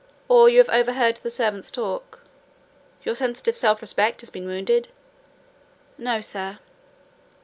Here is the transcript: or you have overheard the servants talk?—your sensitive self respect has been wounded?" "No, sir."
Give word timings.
or 0.27 0.49
you 0.49 0.57
have 0.57 0.69
overheard 0.69 1.17
the 1.17 1.29
servants 1.29 1.69
talk?—your 1.69 3.13
sensitive 3.13 3.55
self 3.55 3.83
respect 3.83 4.21
has 4.21 4.31
been 4.31 4.47
wounded?" 4.47 4.87
"No, 5.95 6.21
sir." 6.21 6.57